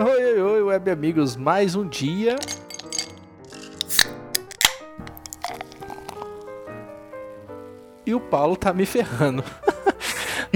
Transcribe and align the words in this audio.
Oi, 0.00 0.24
oi, 0.24 0.40
oi, 0.40 0.62
web 0.62 0.90
amigos, 0.92 1.34
mais 1.34 1.74
um 1.74 1.84
dia. 1.84 2.36
E 8.06 8.14
o 8.14 8.20
Paulo 8.20 8.56
tá 8.56 8.72
me 8.72 8.86
ferrando. 8.86 9.42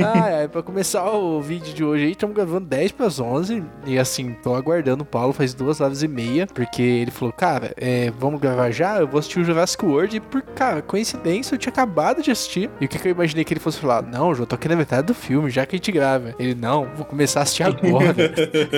Ah, 0.01 0.29
é, 0.29 0.49
pra 0.49 0.63
começar 0.63 1.11
o 1.11 1.41
vídeo 1.41 1.75
de 1.75 1.85
hoje 1.85 2.05
aí, 2.05 2.13
estamos 2.13 2.35
gravando 2.35 2.67
10 2.67 2.93
para 2.93 3.07
as 3.07 3.21
11. 3.21 3.63
E 3.87 3.99
assim, 3.99 4.35
tô 4.43 4.55
aguardando 4.55 5.03
o 5.03 5.07
Paulo 5.07 5.33
faz 5.33 5.53
duas 5.53 5.81
horas 5.81 6.03
e 6.03 6.09
meia. 6.09 6.47
Porque 6.47 6.83
ele 6.83 7.11
falou, 7.11 7.33
cara, 7.33 7.73
é, 7.77 8.11
vamos 8.19 8.41
gravar 8.41 8.71
já? 8.71 8.99
Eu 8.99 9.07
vou 9.07 9.19
assistir 9.19 9.41
o 9.41 9.45
Jurassic 9.45 9.85
World. 9.85 10.17
E 10.17 10.21
por, 10.21 10.43
cara, 10.43 10.81
coincidência, 10.81 11.55
eu 11.55 11.59
tinha 11.59 11.73
acabado 11.73 12.23
de 12.23 12.31
assistir. 12.31 12.71
E 12.81 12.87
o 12.87 12.89
que, 12.89 12.99
que 12.99 13.09
eu 13.09 13.13
imaginei 13.13 13.45
que 13.45 13.53
ele 13.53 13.61
fosse 13.61 13.79
falar? 13.79 14.03
Não, 14.03 14.35
já 14.35 14.47
tô 14.47 14.55
aqui 14.55 14.69
na 14.69 14.77
metade 14.77 15.07
do 15.07 15.15
filme, 15.15 15.51
já 15.51 15.67
que 15.67 15.77
a 15.77 15.79
gente 15.79 15.93
grava. 15.93 16.35
Ele, 16.39 16.55
não, 16.55 16.89
vou 16.97 17.05
começar 17.05 17.41
a 17.41 17.43
assistir 17.43 17.65
agora. 17.65 18.15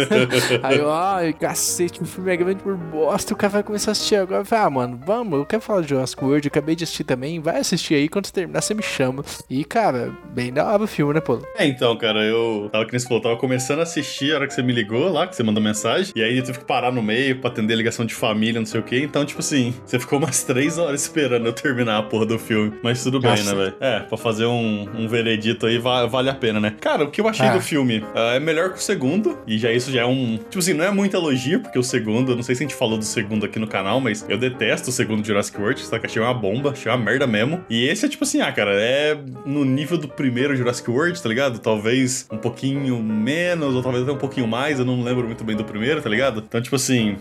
aí 0.62 0.78
eu, 0.78 0.92
ai, 0.92 1.32
cacete, 1.32 2.02
o 2.02 2.06
filme 2.06 2.32
é 2.32 2.36
grande 2.36 2.62
por 2.62 2.76
bosta. 2.76 3.32
O 3.32 3.36
cara 3.36 3.52
vai 3.52 3.62
começar 3.62 3.90
a 3.90 3.92
assistir 3.92 4.16
agora. 4.16 4.40
Eu 4.40 4.44
falei, 4.44 4.64
ah, 4.64 4.70
mano, 4.70 5.00
vamos, 5.04 5.38
eu 5.38 5.46
quero 5.46 5.62
falar 5.62 5.82
de 5.82 5.88
Jurassic 5.88 6.24
World. 6.24 6.46
Eu 6.46 6.50
acabei 6.50 6.74
de 6.74 6.84
assistir 6.84 7.04
também. 7.04 7.40
Vai 7.40 7.58
assistir 7.58 7.94
aí. 7.94 8.08
Quando 8.08 8.26
você 8.26 8.32
terminar, 8.32 8.60
você 8.60 8.74
me 8.74 8.82
chama. 8.82 9.24
E, 9.48 9.64
cara, 9.64 10.12
bem 10.32 10.52
da 10.52 10.66
hora 10.66 10.82
o 10.82 10.86
filme 10.86 11.03
filme, 11.04 11.14
né? 11.14 11.48
É, 11.56 11.66
então, 11.66 11.96
cara, 11.96 12.22
eu 12.24 12.68
tava 12.72 12.84
que 12.86 12.92
nem 12.92 12.98
você 12.98 13.06
falou, 13.06 13.22
tava 13.22 13.36
começando 13.36 13.80
a 13.80 13.82
assistir 13.82 14.32
a 14.32 14.36
hora 14.36 14.46
que 14.46 14.54
você 14.54 14.62
me 14.62 14.72
ligou 14.72 15.10
lá, 15.10 15.26
que 15.26 15.36
você 15.36 15.42
mandou 15.42 15.62
mensagem, 15.62 16.12
e 16.14 16.22
aí 16.22 16.36
eu 16.36 16.42
tive 16.42 16.58
que 16.58 16.64
parar 16.64 16.92
no 16.92 17.02
meio 17.02 17.36
pra 17.36 17.50
atender 17.50 17.74
a 17.74 17.76
ligação 17.76 18.04
de 18.04 18.14
família, 18.14 18.60
não 18.60 18.66
sei 18.66 18.80
o 18.80 18.82
quê. 18.82 19.00
Então, 19.00 19.24
tipo 19.24 19.40
assim, 19.40 19.74
você 19.84 19.98
ficou 19.98 20.18
umas 20.18 20.42
três 20.44 20.78
horas 20.78 21.02
esperando 21.02 21.46
eu 21.46 21.52
terminar 21.52 21.98
a 21.98 22.02
porra 22.02 22.26
do 22.26 22.38
filme. 22.38 22.72
Mas 22.82 23.02
tudo 23.02 23.20
bem, 23.20 23.30
Nossa. 23.30 23.54
né, 23.54 23.64
velho? 23.64 23.76
É, 23.80 24.00
pra 24.00 24.16
fazer 24.16 24.46
um, 24.46 24.88
um 24.96 25.08
veredito 25.08 25.66
aí 25.66 25.78
va 25.78 26.06
vale 26.06 26.30
a 26.30 26.34
pena, 26.34 26.60
né? 26.60 26.74
Cara, 26.80 27.04
o 27.04 27.10
que 27.10 27.20
eu 27.20 27.28
achei 27.28 27.48
do 27.50 27.60
filme 27.60 27.98
uh, 27.98 28.34
é 28.34 28.40
melhor 28.40 28.70
que 28.70 28.78
o 28.78 28.82
segundo, 28.82 29.38
e 29.46 29.58
já 29.58 29.72
isso 29.72 29.90
já 29.90 30.02
é 30.02 30.06
um. 30.06 30.36
Tipo 30.36 30.58
assim, 30.58 30.72
não 30.72 30.84
é 30.84 30.90
muita 30.90 31.16
elogio, 31.16 31.60
porque 31.60 31.78
o 31.78 31.82
segundo, 31.82 32.34
não 32.34 32.42
sei 32.42 32.54
se 32.54 32.62
a 32.62 32.66
gente 32.66 32.76
falou 32.76 32.98
do 32.98 33.04
segundo 33.04 33.46
aqui 33.46 33.58
no 33.58 33.66
canal, 33.66 34.00
mas 34.00 34.24
eu 34.28 34.38
detesto 34.38 34.90
o 34.90 34.92
segundo 34.92 35.24
Jurassic 35.24 35.58
World, 35.60 35.80
só 35.80 35.98
que 35.98 36.06
achei 36.06 36.20
uma 36.20 36.34
bomba, 36.34 36.70
achei 36.70 36.90
uma 36.90 36.98
merda 36.98 37.26
mesmo. 37.26 37.64
E 37.68 37.86
esse 37.86 38.06
é 38.06 38.08
tipo 38.08 38.24
assim, 38.24 38.40
ah, 38.40 38.52
cara, 38.52 38.72
é 38.74 39.16
no 39.44 39.64
nível 39.64 39.98
do 39.98 40.08
primeiro 40.08 40.56
Jurassic 40.56 40.88
World, 40.90 40.93
tá 41.22 41.28
ligado? 41.28 41.58
talvez 41.58 42.26
um 42.30 42.36
pouquinho 42.36 43.02
menos, 43.02 43.74
ou 43.74 43.82
talvez 43.82 44.04
até 44.04 44.12
um 44.12 44.18
pouquinho 44.18 44.46
mais, 44.46 44.78
eu 44.78 44.84
não 44.84 45.02
lembro 45.02 45.26
muito 45.26 45.42
bem 45.44 45.56
do 45.56 45.64
primeiro, 45.64 46.00
tá 46.00 46.08
ligado? 46.08 46.44
Então, 46.46 46.60
tipo 46.60 46.76
assim, 46.76 47.16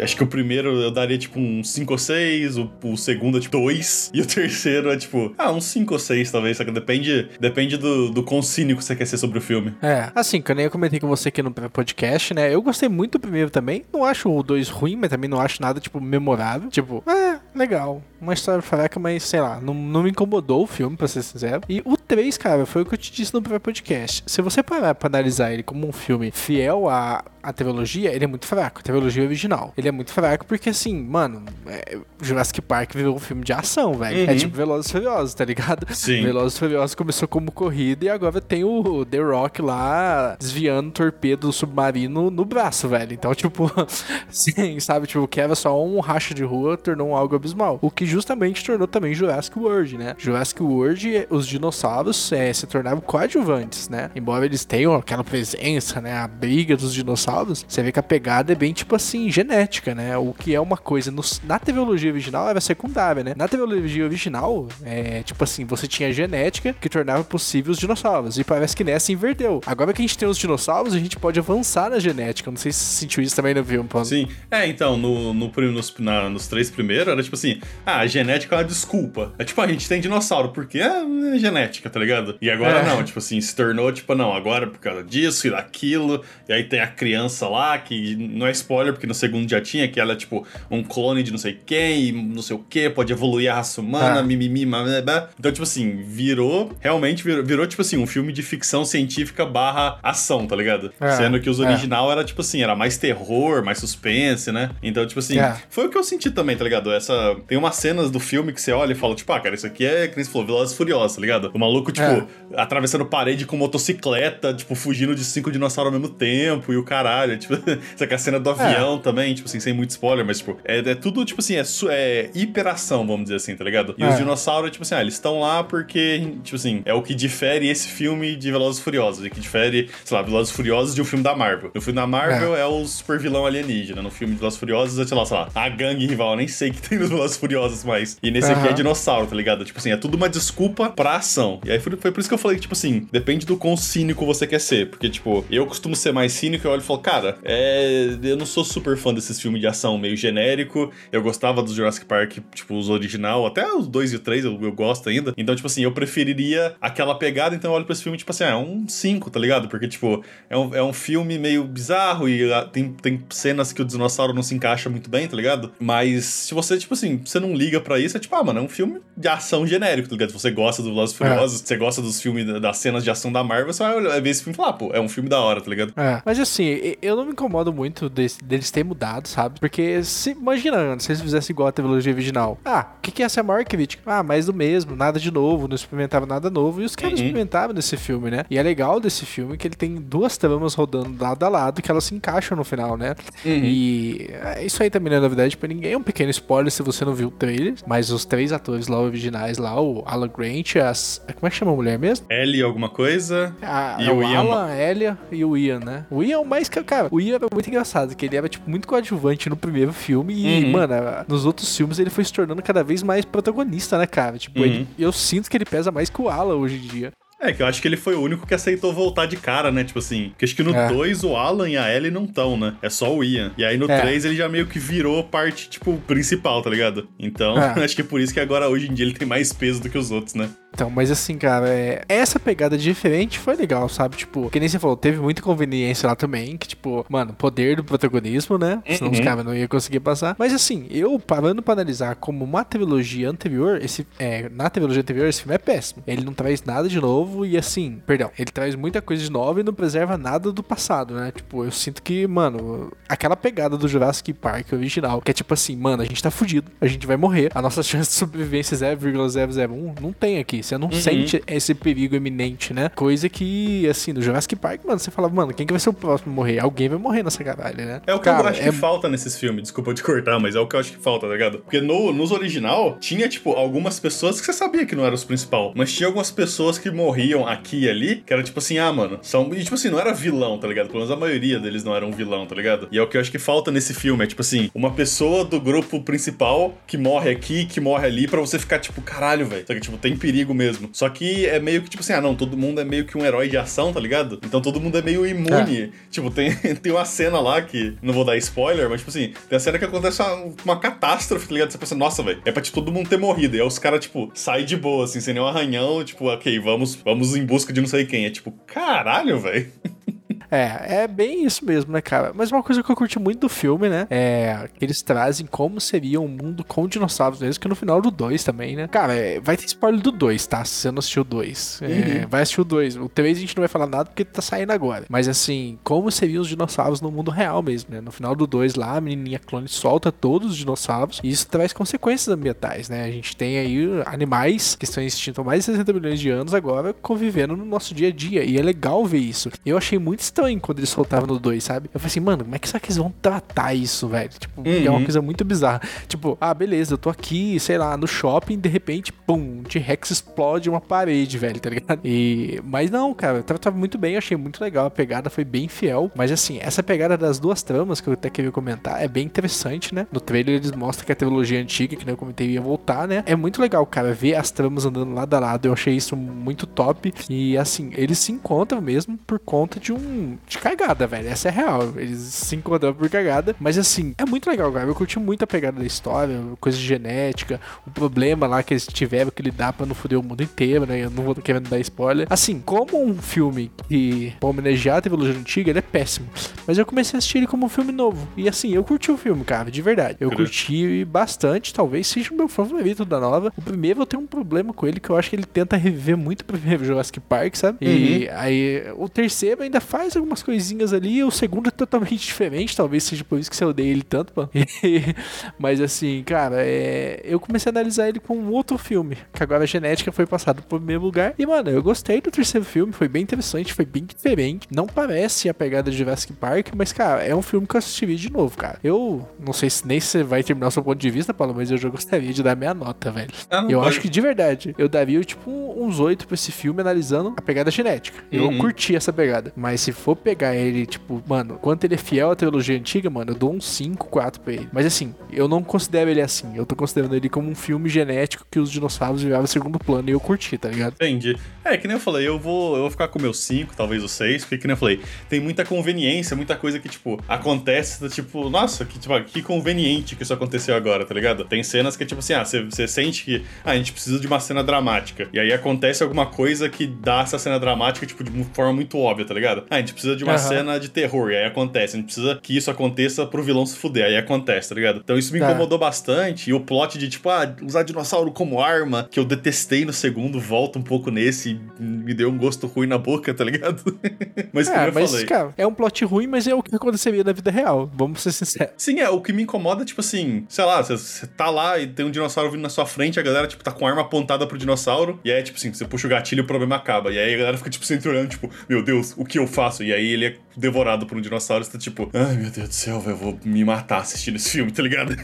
acho 0.00 0.16
que 0.16 0.24
o 0.24 0.26
primeiro 0.26 0.80
eu 0.80 0.90
daria 0.90 1.18
tipo 1.18 1.38
um 1.38 1.62
5 1.62 1.92
ou 1.92 1.98
6, 1.98 2.58
o, 2.58 2.70
o 2.84 2.96
segundo 2.96 3.38
é 3.38 3.40
tipo 3.40 3.58
2, 3.58 4.10
e 4.14 4.20
o 4.20 4.26
terceiro 4.26 4.90
é 4.90 4.96
tipo, 4.96 5.34
ah, 5.38 5.52
um 5.52 5.60
5 5.60 5.92
ou 5.92 5.98
6 5.98 6.30
talvez, 6.30 6.56
só 6.56 6.64
que 6.64 6.70
depende, 6.70 7.28
depende 7.38 7.76
do, 7.76 8.10
do 8.10 8.22
quão 8.22 8.42
cínico 8.42 8.82
você 8.82 8.96
quer 8.96 9.06
ser 9.06 9.18
sobre 9.18 9.38
o 9.38 9.42
filme. 9.42 9.74
É, 9.82 10.10
assim, 10.14 10.40
que 10.40 10.50
eu 10.50 10.56
nem 10.56 10.68
comentei 10.68 10.98
com 10.98 11.08
você 11.08 11.28
aqui 11.28 11.42
no 11.42 11.52
podcast, 11.52 12.34
né? 12.34 12.52
Eu 12.52 12.62
gostei 12.62 12.88
muito 12.88 13.12
do 13.12 13.20
primeiro 13.20 13.50
também, 13.50 13.84
não 13.92 14.04
acho 14.04 14.30
o 14.30 14.42
2 14.42 14.68
ruim, 14.68 14.96
mas 14.96 15.10
também 15.10 15.28
não 15.28 15.40
acho 15.40 15.60
nada, 15.60 15.80
tipo, 15.80 16.00
memorável. 16.00 16.70
Tipo, 16.70 17.02
é, 17.06 17.38
legal, 17.54 18.02
uma 18.20 18.32
história 18.32 18.62
fraca, 18.62 18.98
mas 18.98 19.22
sei 19.24 19.40
lá, 19.40 19.60
não, 19.60 19.74
não 19.74 20.02
me 20.02 20.10
incomodou 20.10 20.62
o 20.62 20.66
filme, 20.66 20.96
pra 20.96 21.08
ser 21.08 21.22
sincero. 21.22 21.62
E 21.68 21.82
o 21.84 21.96
3, 22.12 22.36
cara, 22.36 22.66
foi 22.66 22.82
o 22.82 22.84
que 22.84 22.92
eu 22.92 22.98
te 22.98 23.10
disse 23.10 23.32
no 23.32 23.40
primeiro 23.40 23.62
podcast. 23.62 24.22
Se 24.26 24.42
você 24.42 24.62
parar 24.62 24.94
pra 24.94 25.08
analisar 25.08 25.50
ele 25.50 25.62
como 25.62 25.88
um 25.88 25.92
filme 25.92 26.30
fiel 26.30 26.86
à, 26.86 27.24
à 27.42 27.52
trilogia, 27.52 28.12
ele 28.14 28.24
é 28.24 28.26
muito 28.26 28.46
fraco. 28.46 28.80
A 28.80 28.82
trilogia 28.82 29.24
original. 29.24 29.72
Ele 29.76 29.88
é 29.88 29.92
muito 29.92 30.12
fraco 30.12 30.46
porque, 30.46 30.70
assim, 30.70 31.02
mano, 31.02 31.44
é, 31.66 31.98
Jurassic 32.20 32.60
Park 32.60 32.94
virou 32.94 33.16
um 33.16 33.18
filme 33.18 33.42
de 33.42 33.52
ação, 33.52 33.94
velho. 33.94 34.20
É 34.20 34.24
uhum. 34.24 34.30
É 34.30 34.34
tipo 34.34 34.56
Velozes 34.56 34.88
e 34.88 34.92
Furiosos, 34.92 35.34
tá 35.34 35.44
ligado? 35.44 35.86
Sim. 35.94 36.22
Velozes 36.22 36.56
e 36.56 36.58
Furiosos 36.58 36.94
começou 36.94 37.28
como 37.28 37.50
corrida 37.50 38.04
e 38.06 38.08
agora 38.08 38.40
tem 38.40 38.64
o 38.64 39.04
The 39.04 39.18
Rock 39.18 39.62
lá 39.62 40.36
desviando 40.38 40.88
o 40.88 40.92
torpedo 40.92 41.48
do 41.48 41.52
submarino 41.52 42.30
no 42.30 42.44
braço, 42.44 42.88
velho. 42.88 43.12
Então, 43.12 43.34
tipo, 43.34 43.70
sim, 44.30 44.78
sabe? 44.80 45.06
Tipo, 45.06 45.26
que 45.26 45.40
era 45.40 45.54
só 45.54 45.82
um 45.84 46.00
racha 46.00 46.34
de 46.34 46.44
rua, 46.44 46.76
tornou 46.76 47.14
algo 47.14 47.34
abismal. 47.34 47.78
O 47.82 47.90
que 47.90 48.06
justamente 48.06 48.64
tornou 48.64 48.86
também 48.86 49.14
Jurassic 49.14 49.58
World, 49.58 49.98
né? 49.98 50.14
Jurassic 50.18 50.62
World, 50.62 51.26
os 51.30 51.46
dinossauros 51.46 52.32
é, 52.32 52.52
se 52.52 52.66
tornavam 52.66 53.00
coadjuvantes 53.00 53.72
né? 53.88 54.10
Embora 54.14 54.44
eles 54.44 54.64
tenham 54.64 54.94
aquela 54.94 55.24
presença, 55.24 56.00
né? 56.00 56.14
A 56.14 56.28
briga 56.28 56.76
dos 56.76 56.92
dinossauros, 56.92 57.31
você 57.44 57.82
vê 57.82 57.92
que 57.92 57.98
a 57.98 58.02
pegada 58.02 58.52
é 58.52 58.54
bem, 58.54 58.72
tipo 58.72 58.94
assim, 58.94 59.30
genética, 59.30 59.94
né? 59.94 60.16
O 60.16 60.32
que 60.32 60.54
é 60.54 60.60
uma 60.60 60.76
coisa 60.76 61.10
no, 61.10 61.22
na 61.44 61.58
trilogia 61.58 62.10
original 62.10 62.48
era 62.48 62.60
secundária, 62.60 63.24
né? 63.24 63.34
Na 63.36 63.48
trilogia 63.48 64.04
original, 64.04 64.68
é 64.84 65.22
tipo 65.22 65.42
assim, 65.42 65.64
você 65.64 65.86
tinha 65.86 66.12
genética 66.12 66.74
que 66.80 66.88
tornava 66.88 67.24
possível 67.24 67.72
os 67.72 67.78
dinossauros. 67.78 68.38
E 68.38 68.44
parece 68.44 68.76
que 68.76 68.84
nessa 68.84 69.12
inverteu. 69.12 69.60
Agora 69.66 69.92
que 69.92 70.02
a 70.02 70.04
gente 70.04 70.18
tem 70.18 70.28
os 70.28 70.38
dinossauros, 70.38 70.94
a 70.94 70.98
gente 70.98 71.18
pode 71.18 71.38
avançar 71.38 71.90
na 71.90 71.98
genética. 71.98 72.50
Não 72.50 72.58
sei 72.58 72.72
se 72.72 72.78
você 72.78 73.00
sentiu 73.00 73.22
isso 73.22 73.34
também 73.34 73.54
no 73.54 73.64
filme, 73.64 73.88
Paulo. 73.88 74.06
Sim. 74.06 74.28
É, 74.50 74.66
então, 74.66 74.96
no, 74.96 75.32
no, 75.32 75.50
nos, 75.72 75.94
na, 75.98 76.28
nos 76.28 76.46
três 76.46 76.70
primeiros, 76.70 77.08
era 77.08 77.22
tipo 77.22 77.36
assim, 77.36 77.60
ah, 77.86 77.98
a 77.98 78.06
genética 78.06 78.54
é 78.54 78.58
uma 78.58 78.64
desculpa. 78.64 79.32
É 79.38 79.44
tipo, 79.44 79.60
a 79.60 79.66
gente 79.66 79.88
tem 79.88 80.00
dinossauro, 80.00 80.50
porque 80.50 80.78
é, 80.78 81.02
é 81.34 81.38
genética, 81.38 81.88
tá 81.88 81.98
ligado? 81.98 82.36
E 82.40 82.50
agora 82.50 82.80
é. 82.80 82.84
não, 82.84 83.02
tipo 83.02 83.18
assim, 83.18 83.40
se 83.40 83.54
tornou, 83.54 83.92
tipo, 83.92 84.14
não, 84.14 84.32
agora 84.32 84.66
por 84.66 84.78
causa 84.78 85.02
disso 85.02 85.46
e 85.46 85.50
daquilo. 85.50 86.22
E 86.48 86.52
aí 86.52 86.64
tem 86.64 86.80
a 86.80 86.86
criança 86.86 87.21
lá, 87.48 87.78
que 87.78 88.16
não 88.16 88.46
é 88.46 88.50
spoiler, 88.52 88.92
porque 88.92 89.06
no 89.06 89.14
segundo 89.14 89.48
já 89.48 89.60
tinha, 89.60 89.88
que 89.88 90.00
ela 90.00 90.12
é, 90.12 90.16
tipo, 90.16 90.46
um 90.70 90.82
clone 90.82 91.22
de 91.22 91.30
não 91.30 91.38
sei 91.38 91.58
quem, 91.64 92.04
e 92.04 92.12
não 92.12 92.42
sei 92.42 92.56
o 92.56 92.58
que, 92.58 92.88
pode 92.90 93.12
evoluir 93.12 93.50
a 93.50 93.56
raça 93.56 93.80
humana, 93.80 94.20
ah. 94.20 94.22
mimimi, 94.22 94.64
mamabá. 94.64 95.28
Então, 95.38 95.50
tipo 95.52 95.64
assim, 95.64 96.02
virou, 96.02 96.72
realmente 96.80 97.22
virou, 97.22 97.44
virou, 97.44 97.66
tipo 97.66 97.82
assim, 97.82 97.96
um 97.98 98.06
filme 98.06 98.32
de 98.32 98.42
ficção 98.42 98.84
científica 98.84 99.44
barra 99.44 99.98
ação, 100.02 100.46
tá 100.46 100.56
ligado? 100.56 100.92
É. 101.00 101.10
Sendo 101.12 101.40
que 101.40 101.50
os 101.50 101.58
é. 101.60 101.62
original 101.64 102.10
era, 102.10 102.24
tipo 102.24 102.40
assim, 102.40 102.62
era 102.62 102.74
mais 102.76 102.96
terror, 102.96 103.64
mais 103.64 103.78
suspense, 103.78 104.50
né? 104.52 104.70
Então, 104.82 105.06
tipo 105.06 105.20
assim, 105.20 105.38
é. 105.38 105.56
foi 105.68 105.86
o 105.86 105.90
que 105.90 105.98
eu 105.98 106.04
senti 106.04 106.30
também, 106.30 106.56
tá 106.56 106.64
ligado? 106.64 106.92
Essa. 106.92 107.36
Tem 107.46 107.58
umas 107.58 107.76
cenas 107.76 108.10
do 108.10 108.20
filme 108.20 108.52
que 108.52 108.60
você 108.60 108.72
olha 108.72 108.92
e 108.92 108.94
fala, 108.94 109.14
tipo, 109.14 109.32
ah, 109.32 109.40
cara, 109.40 109.54
isso 109.54 109.66
aqui 109.66 109.84
é, 109.84 110.08
que 110.08 110.16
nem 110.16 110.24
você 110.24 110.30
falou, 110.30 110.46
Velozes 110.46 110.76
Furiosos, 110.76 111.16
tá 111.16 111.20
ligado? 111.20 111.50
O 111.54 111.58
maluco, 111.58 111.92
tipo, 111.92 112.06
é. 112.06 112.26
atravessando 112.56 113.04
parede 113.04 113.46
com 113.46 113.56
motocicleta 113.56 114.52
tipo, 114.54 114.74
fugindo 114.74 115.14
de 115.14 115.24
cinco 115.24 115.50
dinossauros 115.50 115.92
ao 115.92 115.98
mesmo 115.98 116.14
tempo 116.14 116.72
e 116.72 116.76
o 116.76 116.84
caralho. 117.12 117.38
Tipo, 117.38 117.54
essa 118.00 118.18
cena 118.18 118.40
do 118.40 118.50
é. 118.50 118.52
avião 118.52 118.96
é. 118.96 118.98
também, 118.98 119.34
tipo 119.34 119.48
assim, 119.48 119.60
sem 119.60 119.72
muito 119.72 119.90
spoiler, 119.90 120.24
mas, 120.24 120.38
tipo, 120.38 120.58
é, 120.64 120.78
é 120.78 120.94
tudo, 120.94 121.24
tipo 121.24 121.40
assim, 121.40 121.56
é, 121.56 121.62
é 121.90 122.30
hiperação, 122.34 123.06
vamos 123.06 123.24
dizer 123.24 123.36
assim, 123.36 123.54
tá 123.54 123.64
ligado? 123.64 123.94
E 123.98 124.02
é. 124.02 124.08
os 124.08 124.16
dinossauros, 124.16 124.70
tipo 124.70 124.82
assim, 124.82 124.94
ah, 124.94 125.00
eles 125.00 125.14
estão 125.14 125.40
lá 125.40 125.62
porque, 125.62 126.36
tipo 126.42 126.56
assim, 126.56 126.82
é 126.84 126.94
o 126.94 127.02
que 127.02 127.14
difere 127.14 127.68
esse 127.68 127.88
filme 127.88 128.34
de 128.36 128.50
Velozes 128.50 128.80
e 128.80 128.84
Furiosos, 128.84 129.24
e 129.24 129.30
que 129.30 129.40
difere, 129.40 129.90
sei 130.04 130.16
lá, 130.16 130.22
Velozes 130.22 130.52
e 130.52 130.56
Furiosos 130.56 130.94
de 130.94 131.02
um 131.02 131.04
filme 131.04 131.22
da 131.22 131.34
Marvel. 131.34 131.70
No 131.74 131.80
filme 131.80 131.96
da 131.96 132.06
Marvel 132.06 132.56
é, 132.56 132.60
é 132.60 132.66
o 132.66 132.84
super 132.86 133.18
vilão 133.18 133.44
alienígena, 133.46 134.02
no 134.02 134.10
filme 134.10 134.34
de 134.34 134.38
Velozes 134.38 134.56
e 134.56 134.60
Furiosos 134.60 134.98
é, 134.98 135.06
sei 135.06 135.16
lá, 135.16 135.26
sei 135.26 135.36
lá, 135.36 135.48
a 135.54 135.68
gangue 135.68 136.06
rival, 136.06 136.36
nem 136.36 136.48
sei 136.48 136.70
que 136.70 136.80
tem 136.80 136.98
nos 136.98 137.08
Velozes 137.08 137.36
e 137.36 137.40
Furiosos 137.40 137.84
mais. 137.84 138.16
E 138.22 138.30
nesse 138.30 138.50
uhum. 138.50 138.58
aqui 138.58 138.68
é 138.68 138.72
dinossauro, 138.72 139.26
tá 139.26 139.36
ligado? 139.36 139.64
Tipo 139.64 139.78
assim, 139.78 139.90
é 139.90 139.96
tudo 139.96 140.16
uma 140.16 140.28
desculpa 140.28 140.90
pra 140.90 141.16
ação. 141.16 141.60
E 141.64 141.70
aí 141.70 141.80
foi, 141.80 141.96
foi 141.96 142.12
por 142.12 142.20
isso 142.20 142.28
que 142.28 142.34
eu 142.34 142.38
falei 142.38 142.56
que, 142.56 142.62
tipo 142.62 142.74
assim, 142.74 143.06
depende 143.10 143.46
do 143.46 143.56
quão 143.56 143.76
cínico 143.76 144.24
você 144.24 144.46
quer 144.46 144.60
ser. 144.60 144.88
Porque, 144.88 145.08
tipo, 145.08 145.44
eu 145.50 145.66
costumo 145.66 145.94
ser 145.96 146.12
mais 146.12 146.32
cínico 146.32 146.66
e 146.66 146.68
eu 146.68 146.72
olho 146.72 146.80
e 146.80 146.84
falo, 146.84 147.00
cara, 147.02 147.38
é... 147.42 148.16
eu 148.22 148.36
não 148.36 148.46
sou 148.46 148.64
super 148.64 148.96
fã 148.96 149.12
desses 149.12 149.40
filmes 149.40 149.60
de 149.60 149.66
ação 149.66 149.98
meio 149.98 150.16
genérico. 150.16 150.90
Eu 151.10 151.22
gostava 151.22 151.62
do 151.62 151.74
Jurassic 151.74 152.06
Park, 152.06 152.38
tipo, 152.54 152.76
os 152.76 152.88
original, 152.88 153.46
até 153.46 153.66
os 153.72 153.86
dois 153.86 154.12
e 154.12 154.16
o 154.16 154.18
três 154.18 154.44
eu, 154.44 154.58
eu 154.62 154.72
gosto 154.72 155.08
ainda. 155.08 155.34
Então, 155.36 155.54
tipo 155.54 155.66
assim, 155.66 155.82
eu 155.82 155.92
preferiria 155.92 156.74
aquela 156.80 157.14
pegada, 157.14 157.54
então 157.54 157.70
eu 157.70 157.74
olho 157.76 157.84
pra 157.84 157.92
esse 157.92 158.02
filme, 158.02 158.16
tipo 158.16 158.30
assim, 158.30 158.44
ah, 158.44 158.50
é 158.50 158.56
um 158.56 158.88
5, 158.88 159.30
tá 159.30 159.38
ligado? 159.38 159.68
Porque, 159.68 159.88
tipo, 159.88 160.24
é 160.48 160.56
um, 160.56 160.74
é 160.74 160.82
um 160.82 160.92
filme 160.92 161.38
meio 161.38 161.64
bizarro 161.64 162.28
e 162.28 162.52
ah, 162.52 162.64
tem, 162.64 162.92
tem 162.92 163.22
cenas 163.30 163.72
que 163.72 163.82
o 163.82 163.84
dinossauro 163.84 164.32
não 164.32 164.42
se 164.42 164.54
encaixa 164.54 164.88
muito 164.88 165.10
bem, 165.10 165.26
tá 165.26 165.36
ligado? 165.36 165.72
Mas 165.78 166.24
se 166.24 166.54
você, 166.54 166.78
tipo 166.78 166.94
assim, 166.94 167.20
você 167.24 167.40
não 167.40 167.54
liga 167.54 167.80
pra 167.80 167.98
isso, 167.98 168.16
é 168.16 168.20
tipo, 168.20 168.34
ah, 168.36 168.44
mano, 168.44 168.60
é 168.60 168.62
um 168.62 168.68
filme 168.68 169.00
de 169.16 169.28
ação 169.28 169.66
genérico, 169.66 170.08
tá 170.08 170.14
ligado? 170.14 170.30
Se 170.30 170.34
você 170.34 170.50
gosta 170.50 170.82
do 170.82 170.90
Velozes 170.90 171.16
Furiosos, 171.16 171.60
é. 171.60 171.66
você 171.66 171.76
gosta 171.76 172.02
dos 172.02 172.20
filmes, 172.20 172.46
das 172.60 172.78
cenas 172.78 173.04
de 173.04 173.10
ação 173.10 173.32
da 173.32 173.42
Marvel, 173.42 173.72
você 173.72 173.82
vai 173.82 174.20
ver 174.20 174.30
esse 174.30 174.42
filme 174.42 174.54
e 174.54 174.56
falar, 174.56 174.70
ah, 174.70 174.72
pô, 174.74 174.90
é 174.92 175.00
um 175.00 175.08
filme 175.08 175.28
da 175.28 175.40
hora, 175.40 175.60
tá 175.60 175.70
ligado? 175.70 175.92
É. 175.96 176.22
Mas 176.24 176.38
assim, 176.38 176.91
eu 177.00 177.16
não 177.16 177.24
me 177.24 177.32
incomodo 177.32 177.72
muito 177.72 178.08
desse, 178.08 178.42
deles 178.42 178.70
terem 178.70 178.88
mudado, 178.88 179.28
sabe? 179.28 179.60
Porque 179.60 180.02
se, 180.04 180.30
imagina, 180.30 180.98
se 180.98 181.12
eles 181.12 181.22
fizessem 181.22 181.54
igual 181.54 181.68
a 181.68 181.72
trilogia 181.72 182.12
original. 182.12 182.58
Ah, 182.64 182.86
o 182.98 183.00
que, 183.00 183.10
que 183.10 183.22
é 183.22 183.26
essa 183.26 183.42
maior 183.42 183.64
crítica? 183.64 184.02
Ah, 184.06 184.22
mais 184.22 184.46
do 184.46 184.54
mesmo, 184.54 184.96
nada 184.96 185.18
de 185.18 185.30
novo, 185.30 185.68
não 185.68 185.74
experimentavam 185.74 186.28
nada 186.28 186.50
novo. 186.50 186.82
E 186.82 186.84
os 186.84 186.96
caras 186.96 187.18
uhum. 187.18 187.26
experimentavam 187.26 187.74
nesse 187.74 187.96
filme, 187.96 188.30
né? 188.30 188.44
E 188.50 188.58
é 188.58 188.62
legal 188.62 189.00
desse 189.00 189.24
filme 189.24 189.56
que 189.56 189.66
ele 189.66 189.74
tem 189.74 189.96
duas 189.96 190.36
tramas 190.36 190.74
rodando 190.74 191.22
lado 191.22 191.42
a 191.44 191.48
lado 191.48 191.82
que 191.82 191.90
elas 191.90 192.04
se 192.04 192.14
encaixam 192.14 192.56
no 192.56 192.64
final, 192.64 192.96
né? 192.96 193.14
Uhum. 193.44 193.52
E 193.64 194.28
é, 194.30 194.64
isso 194.64 194.82
aí 194.82 194.90
também 194.90 195.10
não 195.10 195.18
é 195.18 195.20
novidade 195.20 195.56
pra 195.56 195.68
ninguém. 195.68 195.92
É 195.92 195.96
um 195.96 196.02
pequeno 196.02 196.30
spoiler 196.30 196.70
se 196.70 196.82
você 196.82 197.04
não 197.04 197.14
viu 197.14 197.28
o 197.28 197.30
trailer. 197.30 197.74
Mas 197.86 198.10
os 198.10 198.24
três 198.24 198.52
atores 198.52 198.88
lá 198.88 199.00
originais 199.00 199.58
lá, 199.58 199.80
o 199.80 200.02
Alan 200.06 200.28
Grant, 200.28 200.76
as. 200.76 201.22
Como 201.34 201.46
é 201.46 201.50
que 201.50 201.56
chama 201.56 201.72
a 201.72 201.76
mulher 201.76 201.98
mesmo? 201.98 202.26
Ellie 202.30 202.62
alguma 202.62 202.88
coisa. 202.88 203.54
Ah, 203.62 203.96
e 204.00 204.08
o, 204.08 204.16
o 204.16 204.22
Ian 204.22 204.38
Alan, 204.38 204.66
a 204.66 204.76
Elia 204.76 205.18
e 205.30 205.44
o 205.44 205.56
Ian, 205.56 205.80
né? 205.80 206.06
O 206.10 206.22
Ian 206.22 206.34
é 206.34 206.38
o 206.38 206.44
mais 206.44 206.68
que, 206.68 206.81
cara, 206.82 207.08
o 207.10 207.20
Ian 207.20 207.36
era 207.36 207.46
muito 207.52 207.68
engraçado, 207.68 208.14
que 208.14 208.26
ele 208.26 208.36
era, 208.36 208.48
tipo, 208.48 208.68
muito 208.68 208.86
coadjuvante 208.86 209.48
no 209.48 209.56
primeiro 209.56 209.92
filme 209.92 210.34
e, 210.34 210.64
uhum. 210.64 210.70
mano, 210.70 210.94
nos 211.28 211.44
outros 211.44 211.74
filmes 211.76 211.98
ele 211.98 212.10
foi 212.10 212.24
se 212.24 212.32
tornando 212.32 212.62
cada 212.62 212.82
vez 212.82 213.02
mais 213.02 213.24
protagonista, 213.24 213.98
né, 213.98 214.06
cara? 214.06 214.38
Tipo, 214.38 214.60
uhum. 214.60 214.66
ele, 214.66 214.88
eu 214.98 215.12
sinto 215.12 215.50
que 215.50 215.56
ele 215.56 215.64
pesa 215.64 215.90
mais 215.90 216.10
que 216.10 216.20
o 216.20 216.28
Alan 216.28 216.56
hoje 216.56 216.76
em 216.76 216.88
dia. 216.88 217.12
É, 217.42 217.52
que 217.52 217.60
eu 217.60 217.66
acho 217.66 217.82
que 217.82 217.88
ele 217.88 217.96
foi 217.96 218.14
o 218.14 218.22
único 218.22 218.46
que 218.46 218.54
aceitou 218.54 218.92
voltar 218.92 219.26
de 219.26 219.36
cara, 219.36 219.72
né? 219.72 219.82
Tipo 219.82 219.98
assim, 219.98 220.28
porque 220.28 220.44
acho 220.44 220.54
que 220.54 220.62
no 220.62 220.72
2 220.72 221.24
é. 221.24 221.26
o 221.26 221.36
Alan 221.36 221.68
e 221.68 221.76
a 221.76 221.92
Ellie 221.92 222.10
não 222.10 222.24
estão, 222.24 222.56
né? 222.56 222.76
É 222.80 222.88
só 222.88 223.12
o 223.12 223.24
Ian. 223.24 223.52
E 223.58 223.64
aí 223.64 223.76
no 223.76 223.88
3 223.88 224.24
é. 224.24 224.28
ele 224.28 224.36
já 224.36 224.48
meio 224.48 224.66
que 224.66 224.78
virou 224.78 225.24
parte, 225.24 225.68
tipo, 225.68 225.98
principal, 226.06 226.62
tá 226.62 226.70
ligado? 226.70 227.08
Então, 227.18 227.58
é. 227.58 227.74
acho 227.82 227.96
que 227.96 228.02
é 228.02 228.04
por 228.04 228.20
isso 228.20 228.32
que 228.32 228.38
agora 228.38 228.68
hoje 228.68 228.88
em 228.88 228.94
dia 228.94 229.04
ele 229.04 229.14
tem 229.14 229.26
mais 229.26 229.52
peso 229.52 229.82
do 229.82 229.90
que 229.90 229.98
os 229.98 230.12
outros, 230.12 230.34
né? 230.34 230.48
Então, 230.72 230.90
mas 230.90 231.10
assim, 231.10 231.36
cara, 231.36 231.68
é... 231.68 232.02
essa 232.08 232.40
pegada 232.40 232.76
diferente 232.78 233.38
foi 233.38 233.54
legal, 233.54 233.88
sabe? 233.88 234.16
Tipo, 234.16 234.50
que 234.50 234.58
nem 234.58 234.68
você 234.68 234.78
falou, 234.78 234.96
teve 234.96 235.20
muita 235.20 235.42
conveniência 235.42 236.08
lá 236.08 236.16
também, 236.16 236.56
que 236.56 236.68
tipo, 236.68 237.04
mano, 237.08 237.32
poder 237.32 237.76
do 237.76 237.84
protagonismo, 237.84 238.58
né? 238.58 238.82
Senão 238.88 239.10
uhum. 239.10 239.18
os 239.18 239.20
caras 239.20 239.44
não 239.44 239.54
iam 239.54 239.68
conseguir 239.68 240.00
passar. 240.00 240.34
Mas 240.38 240.52
assim, 240.52 240.86
eu 240.90 241.18
parando 241.18 241.62
pra 241.62 241.74
analisar 241.74 242.16
como 242.16 242.44
uma 242.44 242.64
trilogia 242.64 243.28
anterior, 243.28 243.80
esse, 243.82 244.06
é, 244.18 244.48
na 244.48 244.70
trilogia 244.70 245.00
anterior, 245.00 245.26
esse 245.26 245.42
filme 245.42 245.54
é 245.54 245.58
péssimo. 245.58 246.02
Ele 246.06 246.24
não 246.24 246.32
traz 246.32 246.62
nada 246.64 246.88
de 246.88 247.00
novo 247.00 247.44
e 247.44 247.56
assim, 247.56 248.02
perdão, 248.06 248.30
ele 248.38 248.50
traz 248.50 248.74
muita 248.74 249.02
coisa 249.02 249.22
de 249.22 249.30
nova 249.30 249.60
e 249.60 249.62
não 249.62 249.74
preserva 249.74 250.16
nada 250.16 250.52
do 250.52 250.62
passado, 250.62 251.14
né? 251.14 251.32
Tipo, 251.34 251.64
eu 251.64 251.70
sinto 251.70 252.02
que, 252.02 252.26
mano, 252.26 252.92
aquela 253.08 253.36
pegada 253.36 253.76
do 253.76 253.86
Jurassic 253.86 254.32
Park 254.32 254.72
original, 254.72 255.20
que 255.20 255.30
é 255.30 255.34
tipo 255.34 255.52
assim, 255.52 255.76
mano, 255.76 256.02
a 256.02 256.06
gente 256.06 256.22
tá 256.22 256.30
fudido, 256.30 256.70
a 256.80 256.86
gente 256.86 257.06
vai 257.06 257.16
morrer, 257.16 257.50
a 257.54 257.60
nossa 257.60 257.82
chance 257.84 258.10
de 258.10 258.16
sobrevivência 258.16 258.74
é 258.74 258.96
0,001 258.96 259.94
não 260.00 260.12
tem 260.12 260.38
aqui. 260.38 260.61
Você 260.62 260.78
não 260.78 260.88
uhum. 260.88 260.92
sente 260.92 261.42
esse 261.46 261.74
perigo 261.74 262.14
eminente, 262.14 262.72
né? 262.72 262.90
Coisa 262.94 263.28
que, 263.28 263.86
assim, 263.88 264.12
no 264.12 264.22
Jurassic 264.22 264.56
Park, 264.56 264.84
mano, 264.84 264.98
você 264.98 265.10
fala, 265.10 265.28
mano, 265.28 265.52
quem 265.52 265.66
que 265.66 265.72
vai 265.72 265.80
ser 265.80 265.90
o 265.90 265.92
próximo 265.92 266.32
a 266.32 266.34
morrer? 266.34 266.58
Alguém 266.58 266.88
vai 266.88 266.98
morrer 266.98 267.22
nessa 267.22 267.42
caralho, 267.42 267.76
né? 267.76 268.00
É 268.06 268.14
o 268.14 268.18
que 268.18 268.24
Cara, 268.24 268.44
eu 268.44 268.48
acho 268.48 268.60
é... 268.60 268.64
que 268.64 268.72
falta 268.72 269.08
nesses 269.08 269.36
filmes, 269.36 269.62
desculpa 269.62 269.92
te 269.94 270.02
cortar, 270.02 270.38
mas 270.38 270.54
é 270.54 270.60
o 270.60 270.66
que 270.66 270.76
eu 270.76 270.80
acho 270.80 270.92
que 270.92 270.98
falta, 270.98 271.26
tá 271.26 271.32
ligado? 271.32 271.58
Porque 271.58 271.80
no, 271.80 272.12
nos 272.12 272.30
original, 272.30 272.96
tinha, 273.00 273.28
tipo, 273.28 273.52
algumas 273.52 273.98
pessoas 273.98 274.40
que 274.40 274.46
você 274.46 274.52
sabia 274.52 274.86
que 274.86 274.94
não 274.94 275.04
eram 275.04 275.14
os 275.14 275.24
principal, 275.24 275.72
mas 275.74 275.92
tinha 275.92 276.06
algumas 276.06 276.30
pessoas 276.30 276.78
que 276.78 276.90
morriam 276.90 277.46
aqui 277.46 277.84
e 277.84 277.88
ali, 277.88 278.22
que 278.24 278.32
era 278.32 278.42
tipo 278.42 278.58
assim, 278.58 278.78
ah, 278.78 278.92
mano, 278.92 279.18
são. 279.22 279.52
E 279.54 279.62
tipo 279.62 279.74
assim, 279.74 279.88
não 279.88 279.98
era 279.98 280.12
vilão, 280.12 280.58
tá 280.58 280.68
ligado? 280.68 280.86
Pelo 280.86 280.98
menos 280.98 281.10
a 281.10 281.16
maioria 281.16 281.58
deles 281.58 281.84
não 281.84 281.94
eram 281.94 282.12
vilão, 282.12 282.46
tá 282.46 282.54
ligado? 282.54 282.88
E 282.92 282.98
é 282.98 283.02
o 283.02 283.06
que 283.06 283.16
eu 283.16 283.20
acho 283.20 283.30
que 283.30 283.38
falta 283.38 283.70
nesse 283.70 283.94
filme, 283.94 284.24
é 284.24 284.26
tipo 284.26 284.42
assim, 284.42 284.70
uma 284.74 284.92
pessoa 284.92 285.44
do 285.44 285.60
grupo 285.60 286.00
principal 286.02 286.74
que 286.86 286.96
morre 286.96 287.30
aqui, 287.30 287.64
que 287.64 287.80
morre 287.80 288.06
ali, 288.06 288.28
para 288.28 288.40
você 288.40 288.58
ficar 288.58 288.78
tipo, 288.78 289.00
caralho, 289.00 289.46
velho. 289.46 289.64
Só 289.66 289.74
que, 289.74 289.80
tipo, 289.80 289.96
tem 289.96 290.16
perigo 290.16 290.51
mesmo. 290.54 290.90
Só 290.92 291.08
que 291.08 291.46
é 291.46 291.58
meio 291.58 291.82
que, 291.82 291.90
tipo 291.90 292.02
assim, 292.02 292.12
ah, 292.12 292.20
não, 292.20 292.34
todo 292.34 292.56
mundo 292.56 292.80
é 292.80 292.84
meio 292.84 293.04
que 293.04 293.16
um 293.16 293.24
herói 293.24 293.48
de 293.48 293.56
ação, 293.56 293.92
tá 293.92 294.00
ligado? 294.00 294.38
Então 294.44 294.60
todo 294.60 294.80
mundo 294.80 294.98
é 294.98 295.02
meio 295.02 295.26
imune. 295.26 295.82
É. 295.82 295.90
Tipo, 296.10 296.30
tem, 296.30 296.54
tem 296.76 296.92
uma 296.92 297.04
cena 297.04 297.40
lá 297.40 297.60
que, 297.62 297.96
não 298.02 298.12
vou 298.12 298.24
dar 298.24 298.36
spoiler, 298.36 298.88
mas, 298.88 299.00
tipo 299.00 299.10
assim, 299.10 299.32
tem 299.48 299.56
a 299.56 299.60
cena 299.60 299.78
que 299.78 299.84
acontece 299.84 300.22
uma, 300.22 300.54
uma 300.64 300.80
catástrofe, 300.80 301.46
tá 301.46 301.54
ligado? 301.54 301.70
Você 301.70 301.78
pensa, 301.78 301.94
nossa, 301.94 302.22
velho, 302.22 302.40
é 302.44 302.52
pra, 302.52 302.62
tipo, 302.62 302.74
todo 302.74 302.92
mundo 302.92 303.08
ter 303.08 303.18
morrido. 303.18 303.56
E 303.56 303.60
aí 303.60 303.66
os 303.66 303.78
caras, 303.78 304.00
tipo, 304.00 304.30
saem 304.34 304.64
de 304.64 304.76
boa, 304.76 305.04
assim, 305.04 305.20
sem 305.20 305.34
nenhum 305.34 305.46
arranhão, 305.46 306.04
tipo, 306.04 306.26
ok, 306.26 306.58
vamos, 306.58 306.94
vamos 306.94 307.34
em 307.36 307.44
busca 307.44 307.72
de 307.72 307.80
não 307.80 307.88
sei 307.88 308.06
quem. 308.06 308.26
É 308.26 308.30
tipo, 308.30 308.52
caralho, 308.66 309.38
velho. 309.38 309.70
É, 310.52 311.02
é 311.02 311.08
bem 311.08 311.44
isso 311.44 311.64
mesmo, 311.64 311.92
né, 311.92 312.02
cara? 312.02 312.32
Mas 312.34 312.52
uma 312.52 312.62
coisa 312.62 312.82
que 312.82 312.90
eu 312.90 312.94
curti 312.94 313.18
muito 313.18 313.40
do 313.40 313.48
filme, 313.48 313.88
né? 313.88 314.06
É 314.10 314.68
que 314.78 314.84
eles 314.84 315.00
trazem 315.00 315.46
como 315.46 315.80
seria 315.80 316.20
um 316.20 316.28
mundo 316.28 316.62
com 316.62 316.86
dinossauros 316.86 317.40
mesmo, 317.40 317.60
que 317.60 317.68
no 317.68 317.74
final 317.74 318.00
do 318.02 318.10
2 318.10 318.44
também, 318.44 318.76
né? 318.76 318.86
Cara, 318.86 319.14
é, 319.14 319.40
vai 319.40 319.56
ter 319.56 319.64
spoiler 319.64 320.00
do 320.00 320.12
2, 320.12 320.46
tá? 320.46 320.64
Se 320.64 320.74
você 320.74 320.90
não 320.90 320.98
assistiu 320.98 321.22
o 321.22 321.24
2. 321.24 321.80
É, 321.82 321.86
uhum. 321.86 322.28
vai 322.28 322.42
assistir 322.42 322.60
o 322.60 322.64
2. 322.64 322.96
O 322.96 323.08
3 323.08 323.38
a 323.38 323.40
gente 323.40 323.56
não 323.56 323.62
vai 323.62 323.68
falar 323.68 323.86
nada 323.86 324.04
porque 324.06 324.24
tá 324.24 324.42
saindo 324.42 324.72
agora. 324.72 325.06
Mas 325.08 325.26
assim, 325.26 325.78
como 325.82 326.10
seriam 326.10 326.42
os 326.42 326.48
dinossauros 326.48 327.00
no 327.00 327.10
mundo 327.10 327.30
real 327.30 327.62
mesmo, 327.62 327.94
né? 327.94 328.00
No 328.00 328.12
final 328.12 328.34
do 328.34 328.46
2 328.46 328.74
lá, 328.74 328.96
a 328.96 329.00
menininha 329.00 329.38
clone 329.38 329.68
solta 329.68 330.12
todos 330.12 330.52
os 330.52 330.56
dinossauros 330.56 331.20
e 331.22 331.30
isso 331.30 331.46
traz 331.46 331.72
consequências 331.72 332.28
ambientais, 332.28 332.88
né? 332.88 333.04
A 333.04 333.10
gente 333.10 333.36
tem 333.36 333.58
aí 333.58 333.86
animais 334.04 334.74
que 334.74 334.84
estão 334.84 335.02
extintos 335.02 335.38
há 335.38 335.44
mais 335.44 335.60
de 335.60 335.72
60 335.72 335.92
milhões 335.92 336.20
de 336.20 336.28
anos 336.28 336.52
agora 336.52 336.92
convivendo 336.92 337.56
no 337.56 337.64
nosso 337.64 337.94
dia 337.94 338.08
a 338.08 338.12
dia. 338.12 338.44
E 338.44 338.58
é 338.58 338.62
legal 338.62 339.04
ver 339.06 339.18
isso. 339.18 339.50
Eu 339.64 339.78
achei 339.78 339.98
muito 339.98 340.20
estranho 340.20 340.41
quando 340.60 340.78
eles 340.78 340.90
soltavam 340.90 341.26
no 341.26 341.38
2, 341.38 341.62
sabe? 341.62 341.90
Eu 341.92 342.00
falei 342.00 342.10
assim, 342.10 342.20
mano, 342.20 342.44
como 342.44 342.54
é 342.54 342.58
que 342.58 342.68
será 342.68 342.80
que 342.80 342.86
eles 342.86 342.96
vão 342.96 343.12
tratar 343.22 343.74
isso, 343.74 344.08
velho? 344.08 344.30
Tipo, 344.30 344.60
uhum. 344.60 344.66
é 344.66 344.88
uma 344.88 344.98
uhum. 344.98 345.04
coisa 345.04 345.22
muito 345.22 345.44
bizarra. 345.44 345.80
Tipo, 346.08 346.36
ah, 346.40 346.52
beleza, 346.52 346.94
eu 346.94 346.98
tô 346.98 347.10
aqui, 347.10 347.58
sei 347.60 347.78
lá, 347.78 347.96
no 347.96 348.06
shopping, 348.06 348.58
de 348.58 348.68
repente, 348.68 349.12
pum, 349.12 349.60
o 349.60 349.68
T-Rex 349.68 350.10
explode 350.10 350.68
uma 350.68 350.80
parede, 350.80 351.38
velho, 351.38 351.60
tá 351.60 351.70
ligado? 351.70 352.00
E... 352.04 352.60
Mas 352.64 352.90
não, 352.90 353.12
cara, 353.14 353.42
tava, 353.42 353.58
tava 353.58 353.76
muito 353.76 353.98
bem, 353.98 354.14
eu 354.14 354.18
achei 354.18 354.36
muito 354.36 354.62
legal, 354.62 354.86
a 354.86 354.90
pegada 354.90 355.30
foi 355.30 355.44
bem 355.44 355.68
fiel. 355.68 356.10
Mas 356.14 356.30
assim, 356.30 356.58
essa 356.60 356.82
pegada 356.82 357.16
das 357.16 357.38
duas 357.38 357.62
tramas 357.62 358.00
que 358.00 358.08
eu 358.08 358.14
até 358.14 358.28
queria 358.30 358.50
comentar 358.50 359.02
é 359.02 359.08
bem 359.08 359.24
interessante, 359.24 359.94
né? 359.94 360.06
No 360.12 360.20
trailer 360.20 360.56
eles 360.56 360.72
mostram 360.72 361.06
que 361.06 361.12
a 361.12 361.16
trilogia 361.16 361.60
antiga, 361.60 361.96
que 361.96 362.04
nem 362.04 362.12
eu 362.12 362.16
comentei, 362.16 362.50
ia 362.50 362.60
voltar, 362.60 363.06
né? 363.06 363.22
É 363.26 363.36
muito 363.36 363.60
legal, 363.60 363.84
cara, 363.86 364.12
ver 364.12 364.34
as 364.34 364.50
tramas 364.50 364.84
andando 364.84 365.14
lado 365.14 365.34
a 365.34 365.40
lado. 365.40 365.66
Eu 365.66 365.72
achei 365.72 365.94
isso 365.94 366.16
muito 366.16 366.66
top. 366.66 367.12
E 367.28 367.56
assim, 367.56 367.90
eles 367.94 368.18
se 368.18 368.32
encontram 368.32 368.80
mesmo 368.80 369.18
por 369.26 369.38
conta 369.38 369.78
de 369.78 369.92
um 369.92 370.31
de 370.46 370.58
cagada, 370.58 371.06
velho. 371.06 371.28
Essa 371.28 371.48
é 371.48 371.50
real. 371.50 371.92
Eles 371.96 372.18
se 372.18 372.56
encontraram 372.56 372.94
por 372.94 373.08
cagada. 373.08 373.54
Mas 373.58 373.78
assim, 373.78 374.14
é 374.18 374.24
muito 374.24 374.48
legal, 374.48 374.72
cara. 374.72 374.86
Eu 374.86 374.94
curti 374.94 375.18
muito 375.18 375.42
a 375.42 375.46
pegada 375.46 375.78
da 375.78 375.86
história, 375.86 376.38
coisa 376.60 376.76
de 376.76 376.84
genética, 376.84 377.60
o 377.86 377.90
problema 377.90 378.46
lá 378.46 378.62
que 378.62 378.74
eles 378.74 378.86
tiveram 378.86 379.30
que 379.30 379.42
lidar 379.42 379.72
pra 379.72 379.86
não 379.86 379.94
foder 379.94 380.18
o 380.18 380.22
mundo 380.22 380.42
inteiro, 380.42 380.86
né? 380.86 381.04
Eu 381.04 381.10
não 381.10 381.24
vou 381.24 381.34
querendo 381.34 381.68
dar 381.68 381.78
spoiler. 381.80 382.26
Assim, 382.30 382.60
como 382.60 383.02
um 383.02 383.16
filme 383.16 383.70
que, 383.88 384.34
pra 384.38 384.48
homenagear 384.48 384.98
a 384.98 385.00
trilogia 385.00 385.34
antiga, 385.34 385.70
ele 385.70 385.78
é 385.78 385.82
péssimo. 385.82 386.28
Mas 386.66 386.78
eu 386.78 386.86
comecei 386.86 387.16
a 387.16 387.18
assistir 387.18 387.38
ele 387.38 387.46
como 387.46 387.66
um 387.66 387.68
filme 387.68 387.92
novo. 387.92 388.28
E 388.36 388.48
assim, 388.48 388.72
eu 388.72 388.84
curti 388.84 389.10
o 389.10 389.16
filme, 389.16 389.44
cara, 389.44 389.70
de 389.70 389.82
verdade. 389.82 390.18
Eu 390.20 390.30
curti 390.30 391.04
bastante, 391.04 391.72
talvez 391.72 392.06
seja 392.06 392.32
o 392.32 392.36
meu 392.36 392.48
favorito 392.48 393.04
da 393.04 393.18
nova. 393.20 393.52
O 393.56 393.62
primeiro 393.62 394.02
eu 394.02 394.06
tenho 394.06 394.22
um 394.22 394.26
problema 394.26 394.72
com 394.72 394.86
ele, 394.86 395.00
que 395.00 395.10
eu 395.10 395.16
acho 395.16 395.30
que 395.30 395.36
ele 395.36 395.44
tenta 395.44 395.76
reviver 395.76 396.16
muito 396.16 396.42
o 396.42 396.44
primeiro 396.44 396.84
Jurassic 396.84 397.20
Park, 397.20 397.56
sabe? 397.56 397.78
Uhum. 397.86 397.92
E 397.92 398.28
aí 398.30 398.84
o 398.96 399.08
terceiro 399.08 399.62
ainda 399.62 399.80
faz 399.80 400.14
algumas 400.22 400.42
coisinhas 400.42 400.92
ali. 400.92 401.22
O 401.22 401.30
segundo 401.30 401.68
é 401.68 401.70
totalmente 401.70 402.16
diferente, 402.16 402.76
talvez 402.76 403.04
seja 403.04 403.24
por 403.24 403.38
isso 403.38 403.50
que 403.50 403.56
você 403.56 403.64
odeia 403.64 403.90
ele 403.90 404.02
tanto, 404.02 404.32
mano. 404.34 404.50
Mas 405.58 405.80
assim, 405.80 406.22
cara, 406.24 406.56
é... 406.58 407.20
eu 407.24 407.38
comecei 407.38 407.70
a 407.70 407.72
analisar 407.72 408.08
ele 408.08 408.20
com 408.20 408.36
um 408.36 408.50
outro 408.50 408.78
filme, 408.78 409.18
que 409.32 409.42
agora 409.42 409.64
a 409.64 409.66
genética 409.66 410.10
foi 410.12 410.26
passada 410.26 410.62
pro 410.62 410.78
primeiro 410.78 411.02
lugar. 411.02 411.34
E, 411.38 411.46
mano, 411.46 411.70
eu 411.70 411.82
gostei 411.82 412.20
do 412.20 412.30
terceiro 412.30 412.64
filme, 412.64 412.92
foi 412.92 413.08
bem 413.08 413.22
interessante, 413.22 413.72
foi 413.72 413.84
bem 413.84 414.04
diferente. 414.04 414.68
Não 414.70 414.86
parece 414.86 415.48
a 415.48 415.54
pegada 415.54 415.90
de 415.90 415.96
Jurassic 415.96 416.32
Park, 416.34 416.68
mas, 416.76 416.92
cara, 416.92 417.22
é 417.22 417.34
um 417.34 417.42
filme 417.42 417.66
que 417.66 417.76
eu 417.76 417.78
assistiria 417.78 418.16
de 418.16 418.30
novo, 418.30 418.56
cara. 418.56 418.78
Eu 418.82 419.28
não 419.44 419.52
sei 419.52 419.68
se 419.68 419.86
nem 419.86 420.00
se 420.00 420.22
vai 420.22 420.42
terminar 420.42 420.68
o 420.68 420.70
seu 420.70 420.82
ponto 420.82 420.98
de 420.98 421.10
vista, 421.10 421.34
Paulo, 421.34 421.54
mas 421.54 421.70
eu 421.70 421.76
já 421.76 421.88
gostaria 421.88 422.32
de 422.32 422.42
dar 422.42 422.56
minha 422.56 422.74
nota, 422.74 423.10
velho. 423.10 423.32
Ah, 423.50 423.66
eu 423.68 423.82
acho 423.82 424.00
que 424.00 424.08
de 424.08 424.20
verdade, 424.20 424.74
eu 424.78 424.88
daria, 424.88 425.22
tipo, 425.24 425.50
uns 425.50 425.98
oito 426.00 426.26
pra 426.26 426.34
esse 426.34 426.52
filme 426.52 426.80
analisando 426.80 427.34
a 427.36 427.42
pegada 427.42 427.70
genética. 427.70 428.22
Eu 428.30 428.44
uhum. 428.44 428.58
curti 428.58 428.94
essa 428.94 429.12
pegada. 429.12 429.52
Mas 429.56 429.80
se 429.80 429.92
for 429.92 430.11
pegar 430.16 430.54
ele, 430.54 430.86
tipo, 430.86 431.22
mano, 431.26 431.58
quanto 431.60 431.84
ele 431.84 431.94
é 431.94 431.98
fiel 431.98 432.30
à 432.30 432.36
trilogia 432.36 432.76
antiga, 432.76 433.10
mano, 433.10 433.32
eu 433.32 433.34
dou 433.34 433.52
um 433.52 433.60
5, 433.60 434.08
4 434.08 434.40
pra 434.40 434.52
ele. 434.52 434.68
Mas 434.72 434.86
assim, 434.86 435.14
eu 435.30 435.48
não 435.48 435.62
considero 435.62 436.10
ele 436.10 436.20
assim. 436.20 436.56
Eu 436.56 436.66
tô 436.66 436.74
considerando 436.74 437.14
ele 437.14 437.28
como 437.28 437.48
um 437.48 437.54
filme 437.54 437.88
genético 437.88 438.46
que 438.50 438.58
os 438.58 438.70
dinossauros 438.70 439.22
viravam 439.22 439.46
segundo 439.46 439.78
plano 439.78 440.08
e 440.08 440.12
eu 440.12 440.20
curti, 440.20 440.56
tá 440.58 440.68
ligado? 440.68 440.94
Entendi. 440.94 441.36
É, 441.64 441.76
que 441.76 441.86
nem 441.86 441.96
eu 441.96 442.00
falei, 442.00 442.26
eu 442.26 442.38
vou, 442.38 442.74
eu 442.74 442.82
vou 442.82 442.90
ficar 442.90 443.08
com 443.08 443.18
o 443.18 443.22
meu 443.22 443.32
5, 443.32 443.74
talvez 443.76 444.02
o 444.02 444.08
6, 444.08 444.44
porque 444.44 444.58
que 444.58 444.66
nem 444.66 444.72
eu 444.72 444.78
falei, 444.78 445.00
tem 445.28 445.40
muita 445.40 445.64
conveniência, 445.64 446.36
muita 446.36 446.56
coisa 446.56 446.78
que, 446.78 446.88
tipo, 446.88 447.22
acontece, 447.28 448.08
tipo, 448.10 448.48
nossa, 448.50 448.84
que, 448.84 448.98
tipo, 448.98 449.22
que 449.24 449.42
conveniente 449.42 450.16
que 450.16 450.22
isso 450.22 450.34
aconteceu 450.34 450.74
agora, 450.74 451.04
tá 451.04 451.14
ligado? 451.14 451.44
Tem 451.44 451.62
cenas 451.62 451.96
que, 451.96 452.04
tipo 452.04 452.18
assim, 452.18 452.34
ah, 452.34 452.44
você 452.44 452.86
sente 452.88 453.24
que, 453.24 453.44
ah, 453.64 453.72
a 453.72 453.76
gente 453.76 453.92
precisa 453.92 454.18
de 454.18 454.26
uma 454.26 454.40
cena 454.40 454.62
dramática. 454.62 455.28
E 455.32 455.38
aí 455.38 455.52
acontece 455.52 456.02
alguma 456.02 456.26
coisa 456.26 456.68
que 456.68 456.86
dá 456.86 457.20
essa 457.20 457.38
cena 457.38 457.58
dramática, 457.58 458.06
tipo, 458.06 458.24
de 458.24 458.44
forma 458.52 458.72
muito 458.72 458.98
óbvia, 458.98 459.24
tá 459.24 459.34
ligado? 459.34 459.64
Ah, 459.70 459.76
a 459.76 459.78
gente 459.78 459.91
precisa 459.92 460.16
de 460.16 460.24
uma 460.24 460.32
uhum. 460.32 460.38
cena 460.38 460.80
de 460.80 460.88
terror, 460.88 461.30
e 461.30 461.36
aí 461.36 461.44
acontece. 461.44 461.96
A 461.96 462.00
gente 462.00 462.06
precisa 462.06 462.38
que 462.42 462.56
isso 462.56 462.70
aconteça 462.70 463.26
pro 463.26 463.42
vilão 463.42 463.64
se 463.66 463.76
fuder, 463.76 464.06
aí 464.06 464.16
acontece, 464.16 464.68
tá 464.68 464.74
ligado? 464.74 465.00
Então 465.02 465.18
isso 465.18 465.32
me 465.32 465.38
tá. 465.38 465.50
incomodou 465.50 465.78
bastante. 465.78 466.50
E 466.50 466.52
o 466.52 466.60
plot 466.60 466.98
de, 466.98 467.08
tipo, 467.08 467.28
ah, 467.28 467.54
usar 467.62 467.82
dinossauro 467.82 468.30
como 468.32 468.60
arma, 468.60 469.08
que 469.10 469.18
eu 469.18 469.24
detestei 469.24 469.84
no 469.84 469.92
segundo, 469.92 470.40
volta 470.40 470.78
um 470.78 470.82
pouco 470.82 471.10
nesse 471.10 471.60
e 471.78 471.82
me 471.82 472.14
deu 472.14 472.28
um 472.28 472.38
gosto 472.38 472.66
ruim 472.66 472.86
na 472.86 472.98
boca, 472.98 473.32
tá 473.34 473.44
ligado? 473.44 473.98
mas 474.52 474.68
é, 474.68 474.72
como 474.72 474.86
eu 474.86 474.92
mas, 474.94 475.10
falei. 475.10 475.26
Cara, 475.26 475.54
é 475.56 475.66
um 475.66 475.74
plot 475.74 476.04
ruim, 476.04 476.26
mas 476.26 476.46
é 476.46 476.54
o 476.54 476.62
que 476.62 476.74
aconteceria 476.74 477.24
na 477.24 477.32
vida 477.32 477.50
real. 477.50 477.90
Vamos 477.94 478.22
ser 478.22 478.32
sinceros. 478.32 478.74
Sim, 478.76 479.00
é. 479.00 479.08
O 479.10 479.20
que 479.20 479.32
me 479.32 479.42
incomoda, 479.42 479.84
tipo 479.84 480.00
assim, 480.00 480.44
sei 480.48 480.64
lá, 480.64 480.82
você 480.82 481.26
tá 481.26 481.50
lá 481.50 481.78
e 481.78 481.86
tem 481.86 482.04
um 482.04 482.10
dinossauro 482.10 482.50
vindo 482.50 482.62
na 482.62 482.68
sua 482.68 482.86
frente, 482.86 483.18
a 483.18 483.22
galera, 483.22 483.46
tipo, 483.46 483.62
tá 483.62 483.72
com 483.72 483.86
a 483.86 483.90
arma 483.90 484.02
apontada 484.02 484.46
pro 484.46 484.58
dinossauro, 484.58 485.20
e 485.24 485.30
aí, 485.30 485.42
tipo 485.42 485.58
assim, 485.58 485.72
você 485.72 485.84
puxa 485.84 486.06
o 486.06 486.10
gatilho 486.10 486.40
e 486.40 486.44
o 486.44 486.46
problema 486.46 486.76
acaba. 486.76 487.12
E 487.12 487.18
aí 487.18 487.34
a 487.34 487.38
galera 487.38 487.58
fica, 487.58 487.70
tipo, 487.70 487.84
sempre 487.84 488.08
olhando, 488.08 488.30
tipo, 488.30 488.50
meu 488.68 488.82
Deus, 488.82 489.14
o 489.16 489.24
que 489.24 489.38
eu 489.38 489.46
faço? 489.46 489.81
Espaço. 489.82 489.84
E 489.84 489.92
aí 489.92 490.06
ele 490.06 490.26
é 490.26 490.36
devorado 490.56 491.06
por 491.06 491.16
um 491.16 491.20
dinossauro. 491.20 491.64
Você 491.64 491.72
tá 491.72 491.78
tipo, 491.78 492.10
ai 492.12 492.36
meu 492.36 492.50
Deus 492.50 492.68
do 492.68 492.74
céu, 492.74 493.00
velho, 493.00 493.14
eu 493.14 493.16
vou 493.16 493.38
me 493.44 493.64
matar 493.64 493.98
assistindo 493.98 494.36
esse 494.36 494.50
filme, 494.50 494.70
tá 494.72 494.82
ligado? 494.82 495.14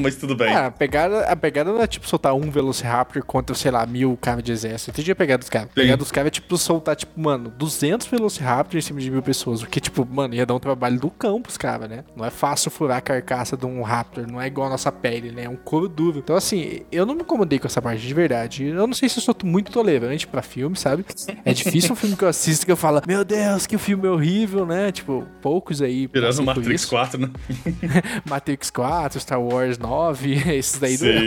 Mas 0.00 0.16
tudo 0.16 0.34
bem. 0.34 0.52
Ah, 0.52 0.66
a 0.66 0.70
pegada, 0.70 1.24
a 1.24 1.36
pegada 1.36 1.72
não 1.72 1.82
é 1.82 1.86
tipo 1.86 2.08
soltar 2.08 2.34
um 2.34 2.50
Velociraptor 2.50 3.24
contra, 3.24 3.54
sei 3.54 3.70
lá, 3.70 3.86
mil 3.86 4.16
caras 4.20 4.42
de 4.42 4.52
exército. 4.52 4.90
Entendi 4.90 5.12
a 5.12 5.16
pegada 5.16 5.38
dos 5.38 5.48
caras. 5.48 5.68
A 5.70 5.74
pegada 5.74 5.96
dos 5.96 6.10
caras 6.10 6.28
é 6.28 6.30
tipo 6.30 6.56
soltar, 6.56 6.96
tipo, 6.96 7.18
mano, 7.20 7.52
200 7.56 8.06
Velociraptor 8.06 8.78
em 8.78 8.82
cima 8.82 9.00
de 9.00 9.10
mil 9.10 9.22
pessoas. 9.22 9.62
O 9.62 9.66
que, 9.66 9.80
tipo, 9.80 10.06
mano, 10.06 10.34
ia 10.34 10.46
dar 10.46 10.54
um 10.54 10.60
trabalho 10.60 10.98
do 10.98 11.10
cão 11.10 11.40
pros 11.40 11.56
caras, 11.56 11.88
né? 11.88 12.04
Não 12.16 12.24
é 12.24 12.30
fácil 12.30 12.70
furar 12.70 12.98
a 12.98 13.00
carcaça 13.00 13.56
de 13.56 13.66
um 13.66 13.82
Raptor, 13.82 14.26
não 14.26 14.40
é 14.40 14.46
igual 14.46 14.66
a 14.66 14.70
nossa 14.70 14.92
pele, 14.92 15.30
né? 15.30 15.44
É 15.44 15.48
um 15.48 15.56
couro 15.56 15.88
duro. 15.88 16.18
Então, 16.18 16.36
assim, 16.36 16.82
eu 16.92 17.06
não 17.06 17.14
me 17.14 17.22
incomodei 17.22 17.58
com 17.58 17.66
essa 17.66 17.80
parte 17.80 18.06
de 18.06 18.14
verdade. 18.14 18.64
Eu 18.64 18.86
não 18.86 18.94
sei 18.94 19.08
se 19.08 19.18
eu 19.18 19.22
sou 19.22 19.34
muito 19.44 19.72
tolerante 19.72 20.26
pra 20.26 20.42
filme, 20.42 20.76
sabe? 20.76 21.04
É 21.44 21.52
difícil 21.52 21.92
um 21.92 21.96
filme 21.96 22.16
que 22.16 22.24
eu 22.24 22.28
assisto 22.28 22.64
que 22.64 22.72
eu 22.72 22.76
falo, 22.76 23.00
meu 23.06 23.24
Deus, 23.24 23.66
que 23.66 23.76
filme 23.80 23.99
horrível, 24.08 24.66
né? 24.66 24.90
Tipo, 24.92 25.26
poucos 25.40 25.82
aí. 25.82 26.08
Tirando 26.08 26.42
Matrix 26.42 26.84
4, 26.84 27.20
né? 27.20 27.30
Matrix 28.28 28.70
4, 28.70 29.20
Star 29.20 29.40
Wars 29.40 29.78
9, 29.78 30.32
esses 30.56 30.78
daí 30.78 30.96
do. 30.96 31.10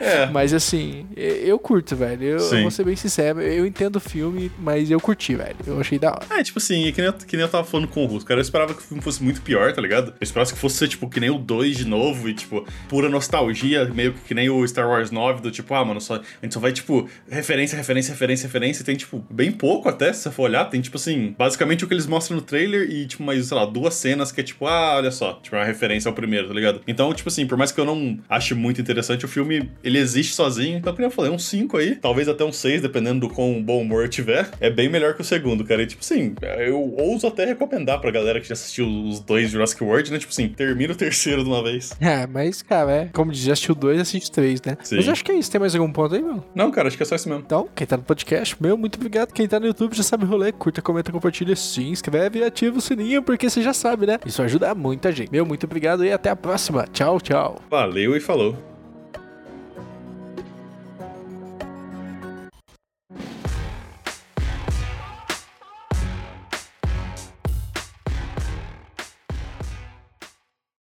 É. 0.00 0.26
Mas 0.26 0.52
assim, 0.54 1.06
eu 1.16 1.58
curto, 1.58 1.94
velho. 1.94 2.22
Eu, 2.22 2.38
eu, 2.38 2.62
vou 2.62 2.70
ser 2.70 2.84
bem 2.84 2.96
sincero, 2.96 3.40
eu 3.40 3.66
entendo 3.66 3.96
o 3.96 4.00
filme, 4.00 4.50
mas 4.58 4.90
eu 4.90 4.98
curti, 4.98 5.34
velho. 5.34 5.56
Eu 5.66 5.80
achei 5.80 5.98
da 5.98 6.10
hora. 6.10 6.26
É, 6.30 6.42
tipo 6.42 6.58
assim, 6.58 6.90
que 6.92 7.00
nem, 7.00 7.06
eu, 7.06 7.12
que 7.12 7.36
nem 7.36 7.44
eu 7.44 7.50
tava 7.50 7.64
falando 7.64 7.86
com 7.88 8.04
o 8.04 8.06
Russo, 8.06 8.24
cara. 8.24 8.40
Eu 8.40 8.42
esperava 8.42 8.74
que 8.74 8.80
o 8.80 8.82
filme 8.82 9.02
fosse 9.02 9.22
muito 9.22 9.42
pior, 9.42 9.72
tá 9.72 9.80
ligado? 9.80 10.08
Eu 10.08 10.22
esperava 10.22 10.50
que 10.50 10.58
fosse 10.58 10.88
tipo, 10.88 11.08
que 11.08 11.20
nem 11.20 11.30
o 11.30 11.38
2 11.38 11.76
de 11.76 11.84
novo 11.86 12.28
e, 12.28 12.34
tipo, 12.34 12.64
pura 12.88 13.08
nostalgia, 13.08 13.84
meio 13.86 14.12
que, 14.14 14.20
que 14.20 14.34
nem 14.34 14.48
o 14.48 14.66
Star 14.66 14.88
Wars 14.88 15.10
9, 15.10 15.42
do 15.42 15.50
tipo, 15.50 15.74
ah, 15.74 15.84
mano, 15.84 16.00
só, 16.00 16.14
a 16.16 16.22
gente 16.42 16.54
só 16.54 16.60
vai, 16.60 16.72
tipo, 16.72 17.08
referência, 17.28 17.76
referência, 17.76 18.12
referência, 18.12 18.46
referência. 18.46 18.82
E 18.82 18.84
tem, 18.84 18.96
tipo, 18.96 19.24
bem 19.30 19.52
pouco 19.52 19.88
até, 19.88 20.12
se 20.12 20.22
você 20.22 20.30
for 20.30 20.44
olhar. 20.44 20.64
Tem, 20.66 20.80
tipo 20.80 20.96
assim, 20.96 21.34
basicamente 21.36 21.84
o 21.84 21.88
que 21.88 21.94
eles 21.94 21.99
mostram 22.06 22.36
no 22.36 22.42
trailer 22.42 22.90
e, 22.90 23.06
tipo, 23.06 23.22
mais, 23.22 23.46
sei 23.46 23.56
lá, 23.56 23.64
duas 23.64 23.94
cenas 23.94 24.32
que 24.32 24.40
é 24.40 24.44
tipo, 24.44 24.66
ah, 24.66 24.96
olha 24.96 25.10
só, 25.10 25.34
tipo, 25.34 25.56
uma 25.56 25.64
referência 25.64 26.08
ao 26.08 26.14
primeiro, 26.14 26.48
tá 26.48 26.54
ligado? 26.54 26.80
Então, 26.86 27.12
tipo 27.14 27.28
assim, 27.28 27.46
por 27.46 27.56
mais 27.56 27.72
que 27.72 27.80
eu 27.80 27.84
não 27.84 28.18
ache 28.28 28.54
muito 28.54 28.80
interessante, 28.80 29.24
o 29.24 29.28
filme, 29.28 29.70
ele 29.82 29.98
existe 29.98 30.34
sozinho. 30.34 30.78
Então, 30.78 30.92
como 30.94 31.06
eu 31.06 31.10
falei, 31.10 31.30
um 31.30 31.38
5 31.38 31.76
aí, 31.76 31.96
talvez 31.96 32.28
até 32.28 32.44
um 32.44 32.52
6, 32.52 32.82
dependendo 32.82 33.20
do 33.20 33.28
quão 33.28 33.62
bom 33.62 33.82
humor 33.82 34.08
tiver. 34.08 34.48
É 34.60 34.70
bem 34.70 34.88
melhor 34.88 35.14
que 35.14 35.20
o 35.20 35.24
segundo, 35.24 35.64
cara. 35.64 35.82
E, 35.82 35.86
tipo 35.86 36.02
assim, 36.02 36.34
eu 36.58 36.94
ouso 36.98 37.26
até 37.26 37.44
recomendar 37.44 38.00
pra 38.00 38.10
galera 38.10 38.40
que 38.40 38.48
já 38.48 38.54
assistiu 38.54 38.86
os 38.86 39.20
dois 39.20 39.50
Jurassic 39.50 39.82
World, 39.82 40.10
né? 40.12 40.18
Tipo 40.18 40.32
assim, 40.32 40.48
termina 40.48 40.92
o 40.92 40.96
terceiro 40.96 41.42
de 41.42 41.48
uma 41.48 41.62
vez. 41.62 41.90
É, 42.10 42.26
mas, 42.26 42.60
cara, 42.60 42.90
é, 42.90 43.08
como 43.12 43.30
diz, 43.30 43.42
já 43.42 43.52
assistiu 43.52 43.74
dois, 43.74 44.00
assiste 44.00 44.32
três, 44.32 44.60
né? 44.62 44.76
Sim. 44.82 44.96
Mas 44.96 45.06
eu 45.06 45.12
acho 45.12 45.24
que 45.24 45.30
é 45.30 45.36
isso. 45.36 45.50
Tem 45.50 45.60
mais 45.60 45.74
algum 45.76 45.92
ponto 45.92 46.14
aí, 46.14 46.22
meu? 46.22 46.44
Não, 46.54 46.70
cara, 46.72 46.88
acho 46.88 46.96
que 46.96 47.02
é 47.02 47.06
só 47.06 47.14
isso 47.14 47.28
mesmo. 47.28 47.44
Então, 47.46 47.68
quem 47.74 47.86
tá 47.86 47.96
no 47.96 48.02
podcast, 48.02 48.56
meu, 48.60 48.76
muito 48.76 48.96
obrigado. 48.96 49.32
Quem 49.32 49.46
tá 49.46 49.60
no 49.60 49.66
YouTube 49.66 49.94
já 49.94 50.02
sabe 50.02 50.24
rolê. 50.24 50.50
Curta, 50.50 50.82
comenta, 50.82 51.12
compartilha, 51.12 51.54
se 51.54 51.89
inscreve 51.90 52.38
e 52.38 52.44
ativa 52.44 52.78
o 52.78 52.80
sininho, 52.80 53.22
porque 53.22 53.48
você 53.48 53.62
já 53.62 53.72
sabe, 53.72 54.06
né? 54.06 54.18
Isso 54.24 54.42
ajuda 54.42 54.74
muita 54.74 55.12
gente. 55.12 55.30
Meu, 55.30 55.44
muito 55.44 55.64
obrigado 55.64 56.04
e 56.04 56.12
até 56.12 56.30
a 56.30 56.36
próxima. 56.36 56.86
Tchau, 56.92 57.20
tchau. 57.20 57.60
Valeu 57.68 58.16
e 58.16 58.20
falou. 58.20 58.69